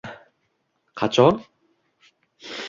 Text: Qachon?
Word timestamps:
Qachon? 1.01 1.37